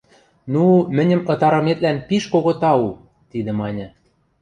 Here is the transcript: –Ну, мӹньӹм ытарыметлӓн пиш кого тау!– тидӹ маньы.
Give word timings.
–Ну, 0.53 0.63
мӹньӹм 0.95 1.21
ытарыметлӓн 1.33 1.97
пиш 2.07 2.23
кого 2.33 2.53
тау!– 2.61 2.89
тидӹ 3.31 3.51
маньы. 3.59 3.87